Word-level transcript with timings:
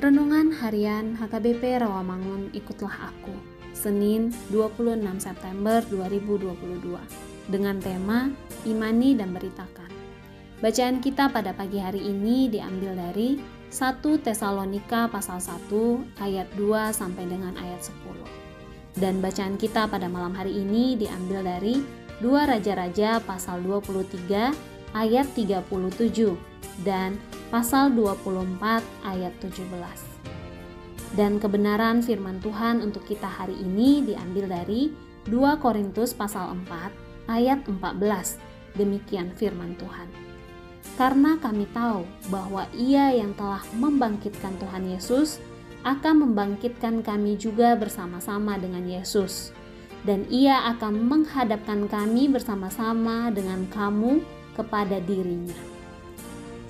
Renungan 0.00 0.54
Harian 0.56 1.20
HKBP 1.20 1.84
Rawamangun 1.84 2.48
Ikutlah 2.56 3.12
Aku 3.12 3.36
Senin 3.76 4.32
26 4.48 5.02
September 5.20 5.84
2022 5.92 6.96
dengan 7.52 7.76
tema 7.76 8.32
Imani 8.64 9.12
dan 9.12 9.36
Beritakan. 9.36 9.92
Bacaan 10.64 11.02
kita 11.02 11.28
pada 11.28 11.52
pagi 11.52 11.76
hari 11.76 12.00
ini 12.08 12.48
diambil 12.48 12.96
dari 12.96 13.36
1 13.68 14.00
Tesalonika 14.24 15.12
pasal 15.12 15.42
1 15.42 15.68
ayat 16.24 16.48
2 16.56 16.92
sampai 16.96 17.24
dengan 17.28 17.52
ayat 17.60 17.84
10 17.84 18.52
dan 18.96 19.24
bacaan 19.24 19.56
kita 19.56 19.88
pada 19.88 20.08
malam 20.08 20.36
hari 20.36 20.52
ini 20.52 21.00
diambil 21.00 21.40
dari 21.44 21.80
2 22.20 22.28
Raja-Raja 22.28 23.24
pasal 23.24 23.64
23 23.64 24.52
ayat 24.92 25.26
37 25.32 26.36
dan 26.84 27.16
pasal 27.52 27.92
24 27.92 28.80
ayat 29.04 29.36
17. 29.44 29.68
Dan 31.12 31.36
kebenaran 31.36 32.00
firman 32.00 32.40
Tuhan 32.40 32.80
untuk 32.80 33.04
kita 33.04 33.28
hari 33.28 33.52
ini 33.60 34.00
diambil 34.00 34.48
dari 34.48 34.88
2 35.28 35.60
Korintus 35.60 36.16
pasal 36.16 36.56
4 36.64 37.28
ayat 37.28 37.60
14. 37.68 38.40
Demikian 38.72 39.36
firman 39.36 39.76
Tuhan. 39.76 40.08
Karena 40.96 41.36
kami 41.36 41.68
tahu 41.76 42.08
bahwa 42.32 42.64
Ia 42.72 43.12
yang 43.20 43.36
telah 43.36 43.60
membangkitkan 43.76 44.56
Tuhan 44.56 44.88
Yesus 44.88 45.36
akan 45.84 46.24
membangkitkan 46.24 47.04
kami 47.04 47.36
juga 47.36 47.76
bersama-sama 47.76 48.56
dengan 48.56 48.88
Yesus. 48.88 49.52
Dan 50.02 50.26
ia 50.34 50.66
akan 50.74 50.98
menghadapkan 51.06 51.86
kami 51.86 52.26
bersama-sama 52.26 53.30
dengan 53.30 53.70
kamu 53.70 54.18
kepada 54.58 54.98
dirinya. 54.98 55.81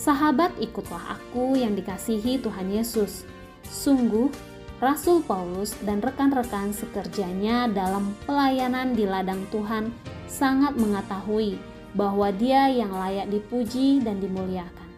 Sahabat, 0.00 0.56
ikutlah 0.56 1.20
aku 1.20 1.60
yang 1.60 1.76
dikasihi 1.76 2.40
Tuhan 2.40 2.72
Yesus. 2.72 3.28
Sungguh, 3.68 4.32
Rasul 4.80 5.20
Paulus 5.20 5.76
dan 5.84 6.00
rekan-rekan 6.00 6.72
sekerjanya 6.72 7.68
dalam 7.68 8.16
pelayanan 8.24 8.96
di 8.96 9.04
ladang 9.04 9.44
Tuhan 9.52 9.92
sangat 10.24 10.72
mengetahui 10.80 11.60
bahwa 11.92 12.32
Dia 12.32 12.72
yang 12.72 12.96
layak 12.96 13.28
dipuji 13.28 14.00
dan 14.00 14.24
dimuliakan, 14.24 14.88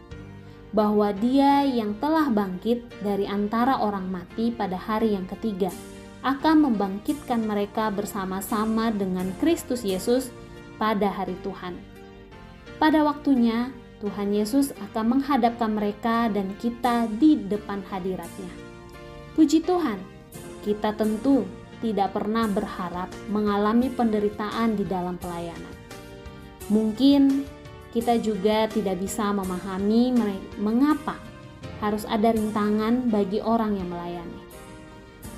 bahwa 0.70 1.10
Dia 1.10 1.66
yang 1.66 1.98
telah 1.98 2.30
bangkit 2.30 2.86
dari 3.02 3.26
antara 3.26 3.82
orang 3.82 4.06
mati 4.06 4.54
pada 4.54 4.78
hari 4.78 5.18
yang 5.18 5.26
ketiga 5.26 5.74
akan 6.22 6.70
membangkitkan 6.70 7.42
mereka 7.42 7.90
bersama-sama 7.90 8.94
dengan 8.94 9.34
Kristus 9.42 9.82
Yesus 9.82 10.30
pada 10.78 11.10
hari 11.10 11.34
Tuhan. 11.42 11.74
Pada 12.78 13.02
waktunya, 13.02 13.74
Tuhan 14.02 14.34
Yesus 14.34 14.74
akan 14.74 15.16
menghadapkan 15.16 15.70
mereka 15.70 16.26
dan 16.26 16.58
kita 16.58 17.06
di 17.06 17.38
depan 17.38 17.86
hadiratnya. 17.86 18.50
Puji 19.38 19.62
Tuhan, 19.62 20.02
kita 20.66 20.90
tentu 20.98 21.46
tidak 21.78 22.18
pernah 22.18 22.50
berharap 22.50 23.14
mengalami 23.30 23.94
penderitaan 23.94 24.74
di 24.74 24.82
dalam 24.82 25.14
pelayanan. 25.22 25.74
Mungkin 26.66 27.46
kita 27.94 28.18
juga 28.18 28.66
tidak 28.66 28.98
bisa 28.98 29.30
memahami 29.30 30.14
mengapa 30.58 31.18
harus 31.78 32.02
ada 32.06 32.34
rintangan 32.34 33.06
bagi 33.10 33.38
orang 33.38 33.78
yang 33.78 33.90
melayani. 33.90 34.42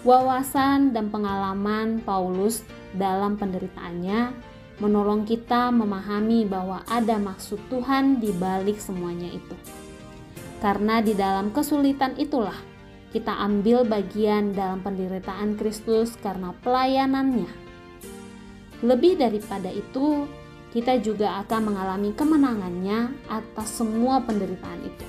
Wawasan 0.05 0.93
dan 0.93 1.09
pengalaman 1.09 2.05
Paulus 2.05 2.61
dalam 2.93 3.41
penderitaannya 3.41 4.53
menolong 4.83 5.23
kita 5.23 5.71
memahami 5.71 6.47
bahwa 6.49 6.83
ada 6.91 7.15
maksud 7.21 7.59
Tuhan 7.71 8.19
di 8.19 8.35
balik 8.35 8.83
semuanya 8.83 9.31
itu. 9.31 9.57
Karena 10.59 11.05
di 11.05 11.12
dalam 11.12 11.53
kesulitan 11.53 12.17
itulah 12.17 12.57
kita 13.15 13.31
ambil 13.31 13.87
bagian 13.87 14.51
dalam 14.51 14.83
penderitaan 14.83 15.55
Kristus 15.55 16.19
karena 16.19 16.51
pelayanannya. 16.67 17.47
Lebih 18.83 19.23
daripada 19.23 19.71
itu, 19.71 20.27
kita 20.75 20.99
juga 20.99 21.39
akan 21.47 21.71
mengalami 21.71 22.11
kemenangannya 22.11 23.15
atas 23.31 23.79
semua 23.79 24.19
penderitaan 24.27 24.83
itu. 24.83 25.06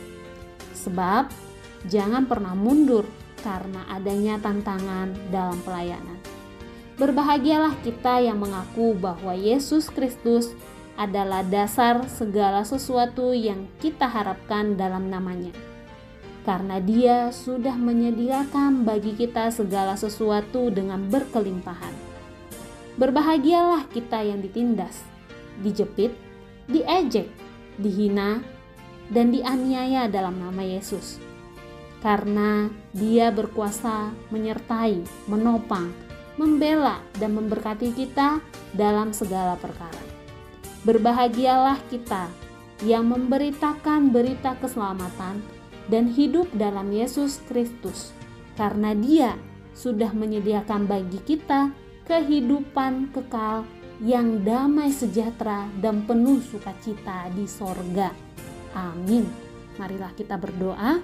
Sebab 0.86 1.34
jangan 1.90 2.30
pernah 2.30 2.54
mundur 2.54 3.10
karena 3.42 3.82
adanya 3.90 4.38
tantangan 4.38 5.18
dalam 5.34 5.58
pelayanan. 5.66 6.15
Berbahagialah 6.96 7.76
kita 7.84 8.24
yang 8.24 8.40
mengaku 8.40 8.96
bahwa 8.96 9.36
Yesus 9.36 9.92
Kristus 9.92 10.56
adalah 10.96 11.44
dasar 11.44 12.08
segala 12.08 12.64
sesuatu 12.64 13.36
yang 13.36 13.68
kita 13.84 14.08
harapkan 14.08 14.80
dalam 14.80 15.12
namanya. 15.12 15.52
Karena 16.48 16.80
dia 16.80 17.36
sudah 17.36 17.76
menyediakan 17.76 18.88
bagi 18.88 19.12
kita 19.12 19.52
segala 19.52 20.00
sesuatu 20.00 20.72
dengan 20.72 21.04
berkelimpahan. 21.12 21.92
Berbahagialah 22.96 23.92
kita 23.92 24.24
yang 24.24 24.40
ditindas, 24.40 25.04
dijepit, 25.60 26.16
diejek, 26.72 27.28
dihina, 27.76 28.40
dan 29.12 29.36
dianiaya 29.36 30.08
dalam 30.08 30.40
nama 30.40 30.64
Yesus. 30.64 31.20
Karena 32.00 32.72
dia 32.96 33.36
berkuasa 33.36 34.16
menyertai, 34.32 35.28
menopang, 35.28 36.05
membela 36.36 37.00
dan 37.20 37.36
memberkati 37.36 37.96
kita 37.96 38.44
dalam 38.76 39.16
segala 39.16 39.56
perkara. 39.56 40.04
Berbahagialah 40.86 41.82
kita 41.90 42.30
yang 42.84 43.08
memberitakan 43.08 44.12
berita 44.12 44.54
keselamatan 44.60 45.40
dan 45.88 46.12
hidup 46.12 46.52
dalam 46.54 46.92
Yesus 46.92 47.40
Kristus, 47.48 48.12
karena 48.60 48.92
Dia 48.92 49.34
sudah 49.76 50.12
menyediakan 50.12 50.88
bagi 50.88 51.20
kita 51.24 51.72
kehidupan 52.06 53.16
kekal 53.16 53.66
yang 54.04 54.44
damai 54.44 54.92
sejahtera 54.92 55.72
dan 55.80 56.04
penuh 56.04 56.44
sukacita 56.44 57.32
di 57.32 57.48
sorga. 57.48 58.12
Amin. 58.76 59.24
Marilah 59.80 60.12
kita 60.16 60.36
berdoa. 60.36 61.00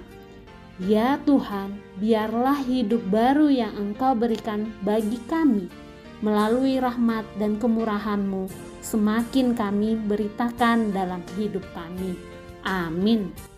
Ya 0.80 1.20
Tuhan, 1.28 1.76
biarlah 2.00 2.64
hidup 2.64 3.04
baru 3.12 3.52
yang 3.52 3.76
Engkau 3.76 4.16
berikan 4.16 4.72
bagi 4.80 5.20
kami 5.28 5.68
melalui 6.24 6.80
rahmat 6.80 7.28
dan 7.36 7.60
kemurahan-Mu 7.60 8.48
semakin 8.80 9.52
kami 9.52 10.00
beritakan 10.08 10.94
dalam 10.94 11.20
hidup 11.36 11.66
kami. 11.76 12.16
Amin. 12.64 13.51